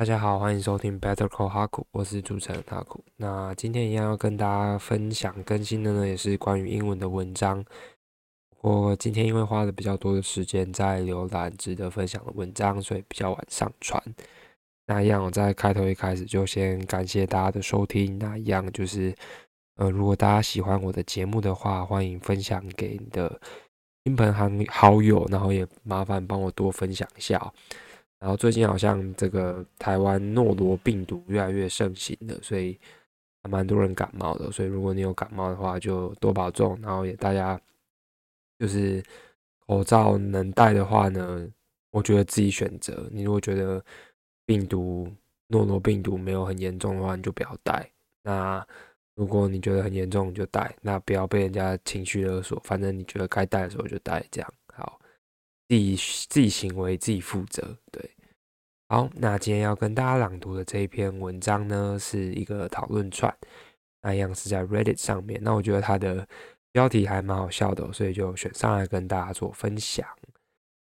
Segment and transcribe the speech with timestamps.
[0.00, 3.04] 大家好，欢迎收听 Better Call 哈库，我是主持人哈库。
[3.16, 7.62] 那今天一样要跟大家分享更新的呢，也是关于英文的文章。
[8.62, 14.02] 我今天因为花了比较多的时间在浏览值得分享的文章，所以比较晚上传。
[14.86, 18.18] 那一样我在开头一开始就先感谢大家的收听。
[18.18, 19.14] 那一样就是，
[19.76, 23.38] 呃，如果大家喜欢我的节目的话，欢迎分享给你的
[24.06, 24.32] 亲朋
[24.70, 27.52] 好友，然后也麻烦帮我多分享一下。
[28.20, 32.78] 然后最近好像这个台湾诺罗病毒越来越盛行了，所以
[33.42, 34.52] 还蛮多人感冒的。
[34.52, 36.78] 所以如果你有感冒的话，就多保重。
[36.82, 37.58] 然后也大家
[38.58, 39.02] 就是
[39.66, 41.48] 口罩能戴的话呢，
[41.90, 43.08] 我觉得自己选择。
[43.10, 43.82] 你如果觉得
[44.44, 45.10] 病毒
[45.46, 47.90] 诺罗病毒没有很严重的话，你就不要戴。
[48.22, 48.64] 那
[49.14, 50.76] 如果你觉得很严重，就戴。
[50.82, 54.54] 那不要被人家情绪勒索，反正你觉得该戴的时候就戴，这样。
[55.70, 55.94] 自己
[56.28, 58.10] 自己行为自己负责，对。
[58.88, 63.32] 好，那今天要跟大家朗读的这一篇文章呢，是一个讨论串，
[64.02, 65.40] 那一样是在 Reddit 上面。
[65.44, 66.26] 那我觉得它的
[66.72, 70.04] 标题还蛮好笑的，所以就选上来跟大家做分享。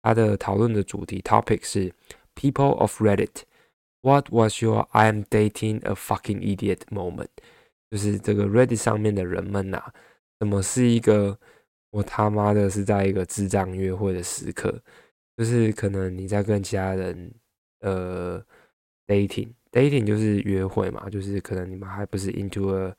[0.01, 1.93] 它的讨论的主题 topic 是
[2.33, 7.27] People of Reddit，What was your I am dating a fucking idiot moment？
[7.91, 9.91] 就是这个 Reddit 上面的人们呐，
[10.39, 11.37] 怎么是一个
[11.93, 14.81] 我他妈的是在一个智障约会的时刻？
[15.37, 17.31] 就是可能你在跟其他人。
[17.85, 18.41] 呃
[19.07, 22.95] ，dating，dating 就是约会嘛，就是可能你们还不是 into a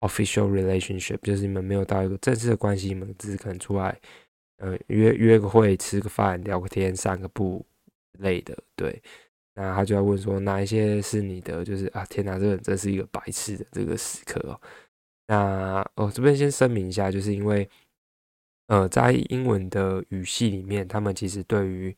[0.00, 3.98] official relationship，就是你们没有到一个正式的关系，你们只是可能出来，
[4.58, 7.64] 呃，约约个会，吃个饭，聊个天，散个步
[8.18, 9.02] 类的，对。
[9.54, 11.64] 那他就要问说，哪一些是你的？
[11.64, 14.60] 就是啊，天哪，这个人真是一个白痴的这个时刻哦。
[15.28, 17.66] 那哦，这边先声明一下，就是因为，
[18.70, 21.94] 呃，在英文的语系里面，他们其实对于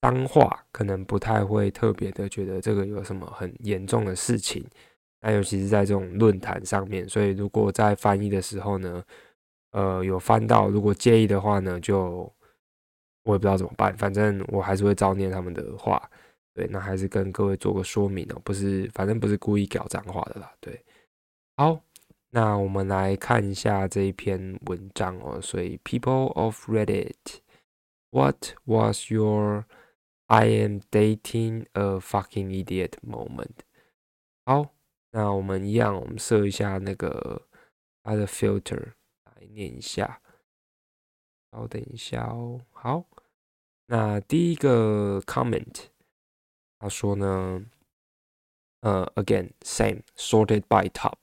[0.00, 4.64] 脏话可能不太会特别的觉得这个有什么很严重的事情，
[5.20, 9.04] 那尤其是在这种论坛上面，所以如果在翻译的时候呢，
[9.72, 12.32] 呃，有翻到，如果介意的话呢，就
[13.24, 16.10] 我也不知道怎么办，反正我还是会照念他们的话，
[16.54, 20.82] 对，那还是跟各位做个说明哦，不是，反正不是故意搞脏话的啦，对。
[21.58, 21.78] 好，
[22.33, 29.65] 那我们来看一下这一篇文章哦，所以 People of Reddit，What was your
[30.27, 33.61] I am dating a fucking idiot moment。
[34.45, 34.73] 好，
[35.11, 37.47] 那我们一样，我们设一下那个
[38.03, 38.93] 它的 filter
[39.25, 40.21] 来念一下。
[41.51, 42.61] 稍等一下哦。
[42.71, 43.05] 好，
[43.87, 45.87] 那第一个 comment，
[46.77, 47.65] 他说呢，
[48.81, 51.17] 呃，again same sorted by top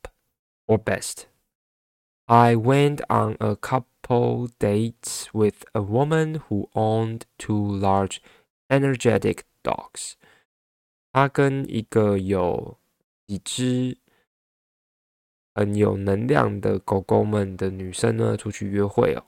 [0.70, 8.20] or best。I went on a couple dates with a woman who owned two large
[8.68, 10.14] Energetic dogs，
[11.12, 12.78] 他跟一个有
[13.28, 13.98] 几只
[15.54, 19.24] 很有能量的狗狗们的女生呢出去约会哦。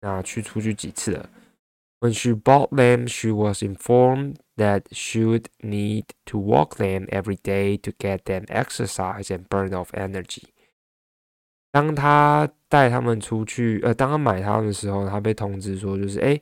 [0.00, 1.28] 那去出去几次了？
[2.00, 7.76] When she bought them, she was informed that she would need to walk them every day
[7.76, 10.44] to get them exercise and burn off energy。
[11.71, 16.39] 当他带他们出去，呃，当他买他们的时候，他被通知说，就是哎。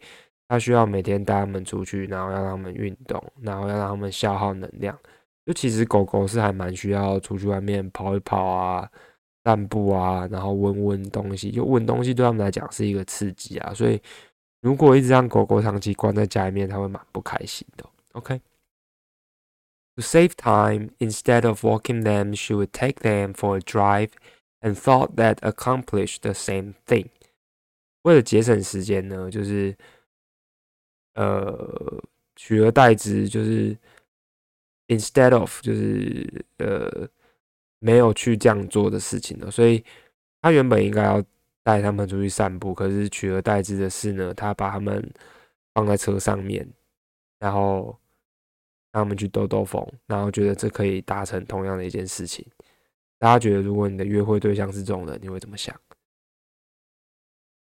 [0.47, 4.95] 他需要每天带他们出去，然后要让他们运动，然后要让他们消耗能量。
[5.43, 8.87] 就其实狗狗是还蛮需要出去外面跑一跑啊、
[9.43, 11.49] 散步啊，然后闻闻东西。
[11.49, 13.99] 就闻东西对他们来讲是一个刺激啊，所以
[14.61, 17.83] 如果一直让狗狗长期关在家里面，它会蛮不开心的。
[18.11, 18.39] OK。
[19.95, 24.09] To save time, instead of walking them, she would take them for a drive,
[24.65, 27.05] and thought that accomplished the same thing.
[28.01, 29.77] 为了节省时间呢，就是。
[31.17, 32.03] 呃，
[32.35, 33.73] 取而代之就是
[34.89, 37.07] instead of 就是呃
[37.79, 39.81] 没有去这样做的事情了，所以
[40.41, 41.23] 他原本应该要
[41.63, 45.09] 带他们出去散步，可是取而代之的是呢，他把他们
[45.73, 46.69] 放在车上面，
[47.39, 47.97] 然后
[48.91, 52.45] 让他们去兜兜风，然后觉得这可以达成同样的一件事情。
[53.17, 55.79] 大家觉得，如果你的约会对象是这种人，你会怎么想？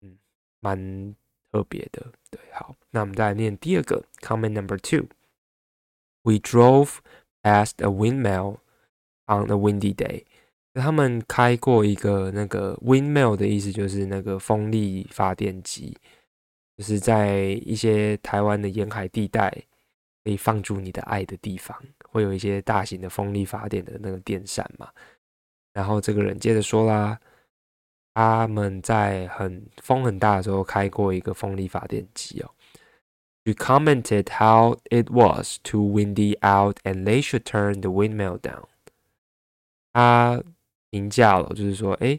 [0.02, 0.18] 嗯，
[0.60, 1.14] 蛮。
[1.52, 5.06] 特别的，对，好，那我们再来念第二个 comment number two。
[6.22, 6.98] We drove
[7.42, 8.58] past a windmill
[9.26, 10.24] on a windy day。
[10.74, 15.96] 他们开过一个那个 windmill 的意思就是那个风力发电机，
[16.76, 19.48] 就是在一些台湾的沿海地带
[20.24, 24.92] 可以放住你的爱的地方，会有一些大型的风力发电的那个电扇嘛。
[25.76, 27.20] 然后这个人接着说啦。
[28.18, 32.50] 他们在很风很大的时候开过一个风力发电机哦。
[33.44, 38.68] She commented how it was too windy out and they should turn the windmill down.
[39.92, 40.42] 他
[40.90, 42.18] 评价了，就是说，哎，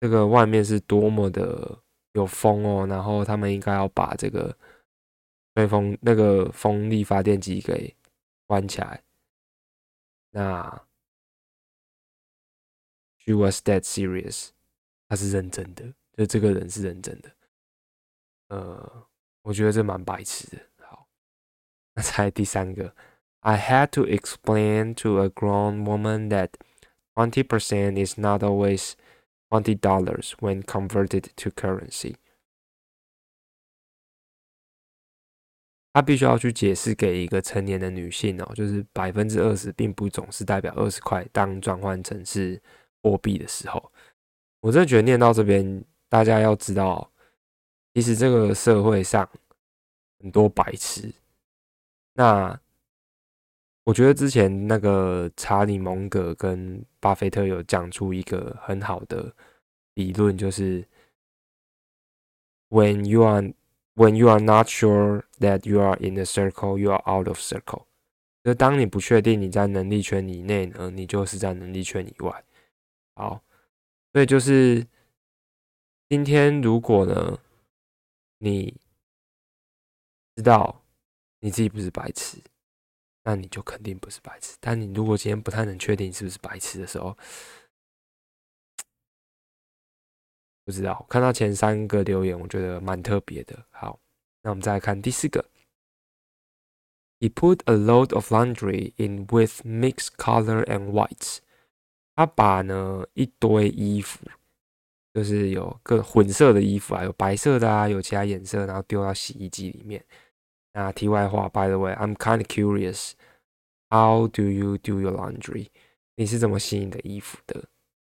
[0.00, 1.78] 这个外面是多么的
[2.14, 4.56] 有风哦，然后他们应该要把这个
[5.54, 7.94] 吹风那个风力发电机给
[8.46, 9.02] 关起来。
[10.30, 10.82] 那
[13.19, 14.49] She was dead serious，
[15.07, 17.31] 她是认真的，就这个人是认真的。
[18.49, 19.07] 呃，
[19.41, 20.61] 我觉得这蛮白痴的。
[20.81, 21.07] 好，
[21.93, 22.95] 那猜第三个，
[23.39, 26.49] I had to explain to a grown woman that
[27.15, 28.93] twenty percent is not always
[29.49, 32.15] twenty dollars when converted to currency。
[35.93, 42.61] 他必须要去解释给一个成年的女性哦，就是百分之二十并不总是代表二十块，当转换成是
[43.02, 43.90] 货币的时候，
[44.60, 47.10] 我真的觉得念到这边，大家要知道。
[47.92, 49.28] 其实这个社会上
[50.20, 51.12] 很多白痴。
[52.14, 52.58] 那
[53.84, 59.34] 我觉得之前那个查理蒙格跟巴菲特有讲出一个很好的
[59.94, 60.86] 理论，就是
[62.68, 63.52] When you are
[63.96, 67.38] when you are not sure that you are in the circle, you are out of
[67.38, 67.86] circle。
[68.44, 72.44] 就当你不确定你在能力圈以内呢，你就是在能力圈以外。
[73.20, 73.44] 好，
[74.14, 74.86] 所以就是
[76.08, 77.38] 今天如果呢？
[78.38, 78.74] 你
[80.36, 80.82] 知道
[81.40, 82.42] 你自己不是白痴，
[83.24, 84.56] 那你就肯定不是白痴。
[84.58, 87.14] 但你如果今天不太能确定是不是白痴的时候，
[90.64, 91.04] 不知道。
[91.10, 93.66] 看到前三个留言，我觉得蛮特别的。
[93.68, 94.00] 好，
[94.40, 95.44] 那我们再来看第四个。
[97.18, 101.40] He put a load of laundry in with mixed color and whites。
[102.20, 104.20] 他把呢一堆衣服。
[105.12, 110.04] 就是有各混色的衣服啊，有白色的啊，有其他颜色，然后丢到洗衣机里面。
[110.72, 113.12] 那题外话，By the way，I'm kind of curious.
[113.88, 115.66] How do you do your laundry？
[116.14, 117.64] 你是怎么洗你的衣服的？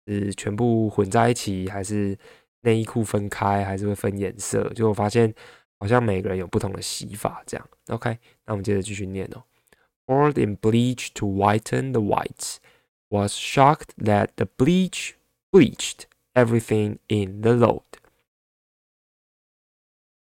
[0.07, 2.17] 是全部混在一起，还是
[2.61, 4.69] 内衣裤分开，还是会分颜色？
[4.75, 5.35] 就我发现，
[5.81, 7.43] 好像每个人有不同的洗法。
[7.45, 8.17] 这样，OK？
[8.47, 9.43] 那我们接着继续念哦。
[10.07, 12.59] Poured in bleach to whiten the whites.
[13.15, 15.15] Was shocked that the bleach
[15.53, 16.07] bleached.
[16.35, 17.85] Everything in the load。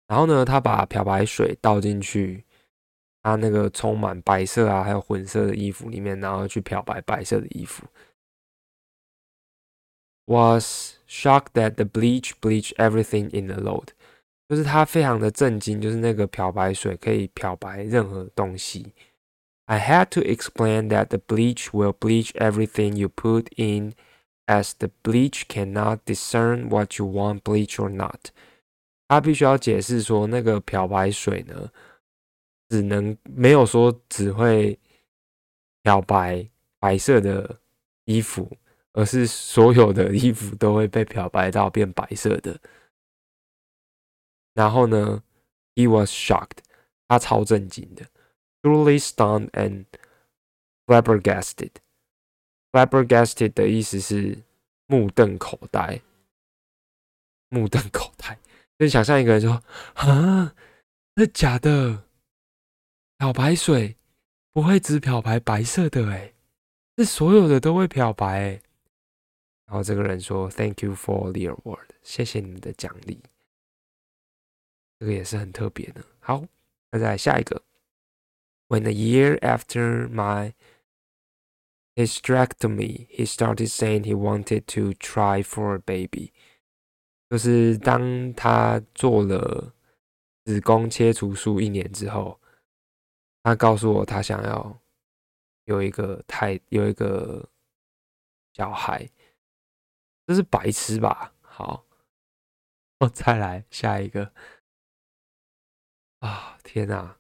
[0.08, 2.44] 然后呢，他把漂白水倒进去，
[3.22, 7.86] 他那个充满白色啊，还有混色的衣服里面，然后去漂白白色的衣服。
[10.26, 13.90] Was shocked that the bleach bleached everything in the load。
[14.48, 18.92] 就是他非常的震惊，就是那个漂白水可以漂白任何东西。
[19.70, 23.94] I had to explain that the bleach will bleach everything you put in
[24.46, 28.32] as the bleach cannot discern what you want bleach or not，
[29.06, 31.70] 他必须要解释说，那个漂白水呢，
[32.68, 34.76] 只能没有说只会
[35.84, 36.50] 漂白
[36.80, 37.60] 白色的
[38.06, 38.50] 衣服，
[38.92, 42.60] 而是所有的衣服都会被漂白到变白色的。
[44.54, 45.22] 然后呢
[45.76, 46.58] ，he was shocked，
[47.06, 48.04] 他超震惊的
[48.62, 49.84] ，truly stunned and
[50.86, 51.72] flabbergasted。
[52.72, 54.38] flabbergasted 的意思是
[54.86, 56.00] 目瞪口呆，
[57.48, 58.38] 目瞪口呆。
[58.78, 59.62] 就想象一个人说
[59.94, 60.54] ：“啊，
[61.14, 62.04] 那假的？
[63.18, 63.96] 漂白水
[64.52, 66.32] 不会只漂白白色的，哎，
[66.96, 68.62] 是所有的都会漂白诶。”
[69.66, 73.20] 然后这个人说：“Thank you for the award，谢谢你们的奖励。”
[74.98, 76.02] 这个也是很特别的。
[76.20, 76.44] 好，
[76.90, 77.62] 那再来下一个。
[78.70, 80.54] When a year after my
[81.96, 86.32] hysterectomy, he started saying he wanted to try for a baby。
[87.28, 89.74] 就是当他做了
[90.44, 92.40] 子宫切除术一年之后，
[93.42, 94.80] 他告诉我他想要
[95.64, 97.50] 有一个太，有一个
[98.52, 99.10] 小孩。
[100.28, 101.34] 这是白痴吧？
[101.42, 101.84] 好，
[103.00, 104.32] 我再来下一个。
[106.20, 107.19] 啊，天哪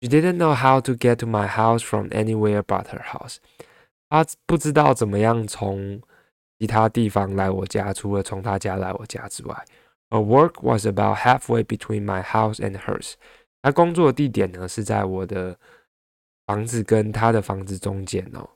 [0.00, 3.36] ！She didn't know how to get to my house from anywhere but her house.
[4.08, 6.00] 他不知道怎么样从
[6.58, 9.64] 其他地方来我家，除了从他家来我家之外。
[10.10, 13.14] Her work was about halfway between my house and hers。
[13.62, 15.58] 他工作的地点呢是在我的
[16.46, 18.48] 房子跟他的房子中间哦，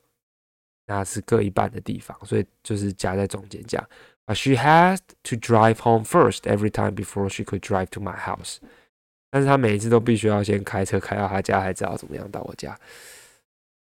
[0.86, 3.88] 那是各一半的地方，所以就是夹在中间这样。
[4.26, 8.58] But she had to drive home first every time before she could drive to my house。
[9.35, 12.73] 但是他每一次都必须要先开车开到他家，才知道怎么样到我家。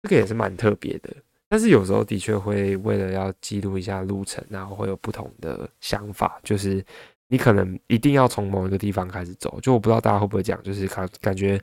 [0.04, 1.16] 这个也是蛮特别的。
[1.48, 6.42] 但是有时候的确会为了要记录一下路程，然后会有不同的想法。
[6.44, 6.84] 就是
[7.30, 9.58] 你可能一定要从某一个地方开始走。
[9.62, 11.58] 就我不知道大家会不会讲，就是感感觉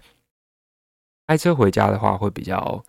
[1.27, 2.83] 开车回家的话会比较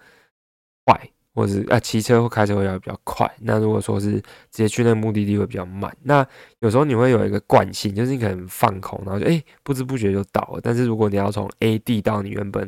[0.85, 1.09] 快。
[1.37, 3.31] 或者啊，骑车或开车会要比较快。
[3.41, 5.95] 那如果说是直接去那个目的地会比较慢。
[6.01, 6.25] 那
[6.61, 10.59] 有时候你会有一个惯性，就是你可能放空，然后就哎不知不觉就到了。
[10.63, 12.67] 但是如果你要从 A 地到你原本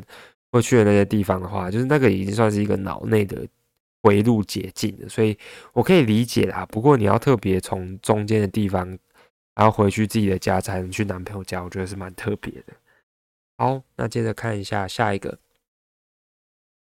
[0.52, 3.44] 会去的那些地方的话，就是那个已经算是一个脑内的
[4.04, 5.08] 回路捷径了。
[5.08, 5.36] 所以
[5.72, 6.64] 我可以理解啦。
[6.66, 8.86] 不过你要特别从中间的地方，
[9.56, 12.72] 然后回去自己的家才能去男朋友家，我觉得是蛮特别的。
[13.58, 15.36] 好，那接着看一下下一个。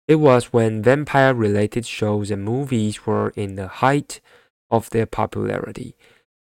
[0.08, 4.17] It was when vampire related shows and movies were in the height
[4.67, 5.93] of their popularity。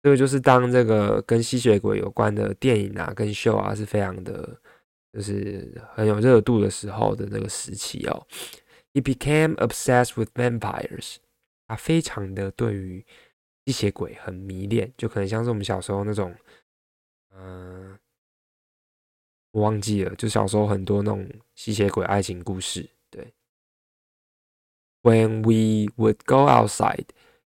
[0.02, 4.60] 这个就是当这个跟吸血鬼有关的电影啊、跟秀啊是非常的，
[5.12, 8.26] 就是很有热度的时候的那个时期哦。
[8.92, 11.16] He became obsessed with vampires。
[11.66, 13.04] 他非常的对于
[13.66, 16.34] 吸血鬼很迷恋，就可能像是我们小时候那种，
[17.34, 17.98] 嗯，
[19.50, 22.88] 我忘记了，就小时候很多那种吸血鬼爱情故事。
[23.10, 23.34] 对
[25.01, 27.07] When we would go outside,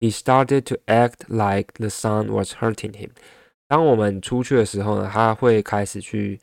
[0.00, 3.10] he started to act like the sun was hurting him.
[3.68, 6.40] 当我们出去的时候呢，他会开始去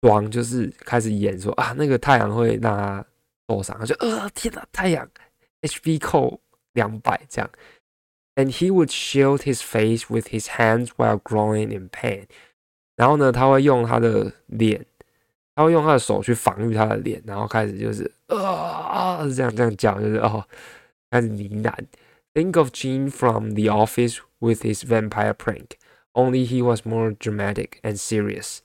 [0.00, 3.04] 装，就是开始演说啊，那个太阳会让他
[3.48, 3.78] 受伤。
[3.78, 5.08] 他就呃，天哪，太阳，
[5.62, 6.40] HB 扣
[6.72, 7.50] 两百这样。
[8.36, 12.26] And he would shield his face with his hands while growing in pain.
[12.96, 14.86] 然后呢，他会用他的脸
[15.55, 20.45] 他会用他的手去防御他的脸，然后开始就是啊，是这样这样讲，就是哦，
[21.09, 21.73] 开始呢喃。
[22.33, 25.77] Think of Gene from The Office with his vampire prank,
[26.11, 28.57] only he was more dramatic and serious。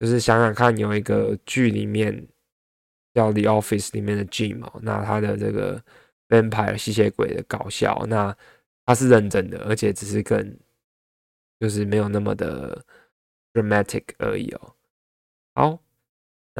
[0.00, 2.26] 就是想想看，有一个剧里面
[3.14, 5.80] 叫《The Office》里面的 Gene 哦，那他的这个
[6.28, 8.36] vampire 吸血鬼的搞笑，那
[8.84, 10.58] 他是认真的，而且只是更
[11.60, 12.84] 就是没有那么的
[13.52, 14.74] dramatic 而已哦。
[15.54, 15.78] 好。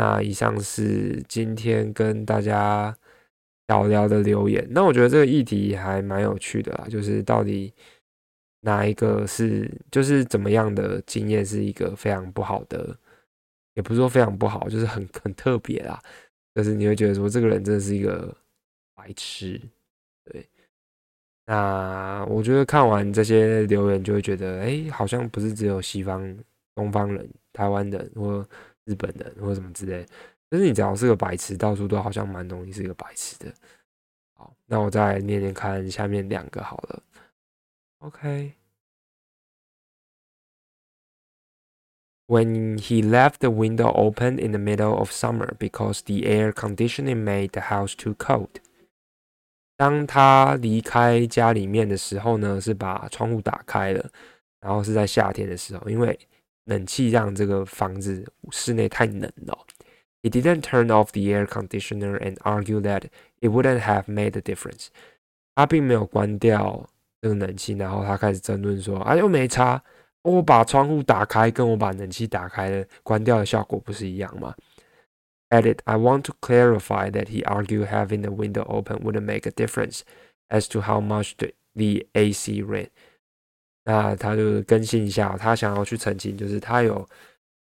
[0.00, 2.96] 那以上是今天跟大家
[3.66, 4.64] 聊聊的留言。
[4.70, 7.74] 那我觉得这个议题还蛮有趣的啦，就是到底
[8.60, 12.96] 哪一个是，就是怎么样的经验是一个非常不好的，
[13.74, 16.00] 也不是说非常不好，就是很很特别啦。
[16.54, 18.32] 就是你会觉得说这个人真的是一个
[18.94, 19.60] 白痴，
[20.26, 20.48] 对。
[21.46, 26.38] 那我觉得看完这些留言，就会觉得，哎，好像不是只有西方、
[26.76, 28.48] 东方人、台湾人或。
[28.88, 30.04] 日本人或什么之类，
[30.50, 33.52] 就是你只要是个白痴，到处都好像蛮容易是一个白痴的。
[34.32, 37.02] 好，那我再念念看下面两个好了。
[37.98, 38.54] OK。
[42.26, 47.50] When he left the window open in the middle of summer because the air conditioning made
[47.52, 48.60] the house too cold。
[49.76, 54.10] 当他离开家里面的时候呢，是把窗户打开了，
[54.60, 56.18] 然后是在夏天的时候，因为
[56.67, 59.65] 冷气让这个房子室内太冷了。
[60.21, 63.09] He didn't turn off the air conditioner and argue that
[63.41, 64.87] it wouldn't have made a difference。
[65.55, 66.89] 他并没有关掉
[67.21, 69.83] 这个冷气，然后他开始争论说：“啊，又没差，
[70.21, 74.55] 我把窗户打开，跟我把冷气打开了关掉的效果不是一样吗？”
[75.49, 80.01] Added, I want to clarify that he argued having the window open wouldn't make a difference
[80.49, 82.87] as to how much the, the AC ran.
[83.90, 87.08] 那他就更新一下，他想要去澄清，就是他有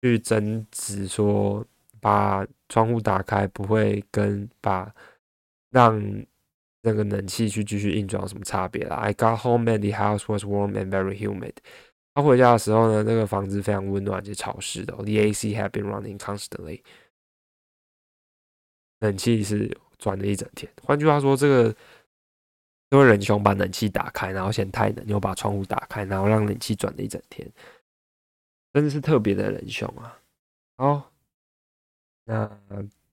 [0.01, 1.65] 去争执说，
[2.01, 4.93] 把窗户打开不会跟把
[5.71, 5.97] 让
[6.81, 8.97] 那个冷气去继续运转有什么差别啦。
[8.97, 11.53] I got home and the house was warm and very humid。
[12.13, 14.93] 他回家的时候呢，那个房子非常温暖且潮湿的。
[14.95, 16.81] The AC had been running constantly。
[18.99, 20.69] 冷气是转了一整天。
[20.83, 21.73] 换句话说，这个。
[22.91, 27.47] 因为仁兄把冷气打开，然后嫌太冷，又把窗户打开，然后让冷气转了一整天，
[28.73, 30.17] 真的是特别的仁兄啊！
[30.77, 31.11] 好，
[32.25, 32.49] 那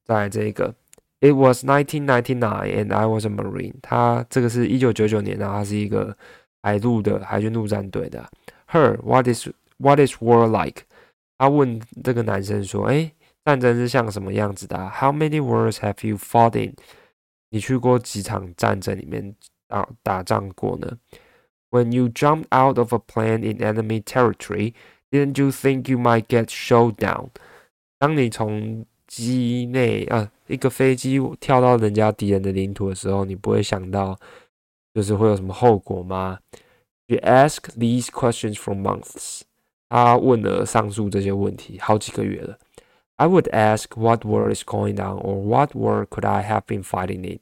[0.03, 0.75] 在这个
[1.21, 3.75] ，It was nineteen ninety nine and I was a Marine。
[3.83, 6.17] 他这个是一九九九年，然后他是一个
[6.63, 8.27] 海陆的海军陆战队的。
[8.69, 10.85] Her, what is what is war like？
[11.37, 13.13] 他问这个男生说：“哎，
[13.45, 16.75] 战争是像什么样子的？How many wars have you fought in？
[17.51, 19.35] 你去过几场战争里面？”
[19.68, 20.98] 打打仗过呢？
[21.70, 24.74] When you jumped out of a plane in enemy territory,
[25.10, 27.30] didn't you think you might get shot down？
[27.98, 34.20] 当你从机内啊一个飞机跳到人家敌人的领土的时候，你不会想到
[34.94, 36.40] 就是会有什么后果吗？
[37.08, 39.42] You ask these questions for months。
[39.90, 42.58] 他问了上述这些问题好几个月了。
[43.18, 47.30] I would ask what war is going on or what war could I have been fighting
[47.30, 47.40] in。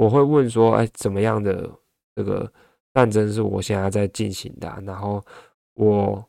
[0.00, 1.70] 我会问说，哎，怎么样的
[2.16, 2.50] 这个
[2.94, 4.82] 战争是我现在在进行的？
[4.86, 5.22] 然后
[5.74, 6.24] 我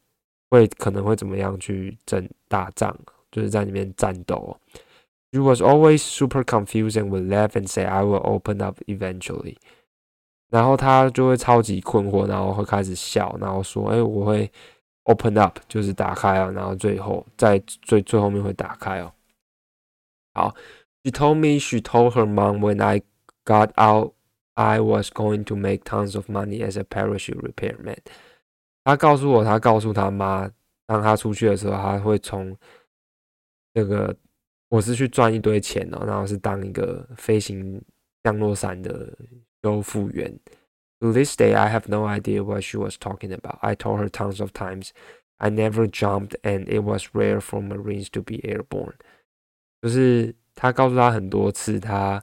[0.50, 2.94] 会可能会怎么样去争打仗，
[3.32, 4.58] 就是在里面战斗。
[5.32, 9.56] She was always super confused and would laugh and say, "I will open up eventually."
[10.50, 14.52] 然后他就会超级困惑，然后会开始笑，然后说：“哎，我会
[15.04, 19.14] open up，就是打开啊，然后最后在最最后面会打开哦。”
[20.36, 20.54] 好
[21.06, 23.02] ，She told me she told her mom when I
[23.45, 24.15] got out
[24.55, 27.99] I was going to make tons of money as a parachute repairman。
[28.85, 30.51] 他告诉我，他告诉他妈，
[30.87, 32.57] 当他出去的时候，他会从
[33.75, 34.17] 这个
[34.69, 37.81] 我是去赚一堆钱哦，然后是当一个飞行
[38.23, 39.13] 降落伞的。
[39.63, 40.33] 修复员。
[41.01, 43.59] To this day, I have no idea what she was talking about.
[43.63, 44.91] I told her tons of times
[45.39, 48.95] I never jumped, and it was rare for Marines to be airborne.
[49.83, 52.23] 就是他告诉他很多次，他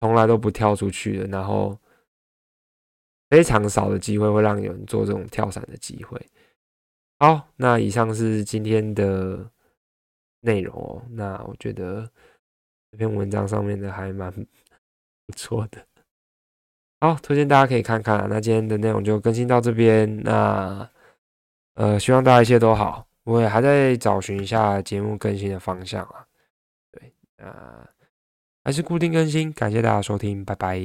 [0.00, 1.78] 从来都不跳出去的，然后
[3.30, 6.20] 非常少的机会会让有人做这种跳伞的机会。
[7.18, 9.50] 好，那以上是今天的
[10.40, 11.02] 内容哦。
[11.10, 12.08] 那我觉得
[12.92, 14.32] 这篇文章上面的还蛮
[15.26, 15.84] 不错的。
[17.00, 18.28] 好，推荐大家可以看看。
[18.28, 20.22] 那今天的内容就更新到这边。
[20.22, 20.88] 那
[21.74, 23.06] 呃，希望大家一切都好。
[23.24, 26.26] 我也还在找寻一下节目更新的方向啊。
[26.90, 27.86] 对，呃，
[28.68, 29.50] 还是固定更新。
[29.54, 30.78] 感谢大家收听，拜拜。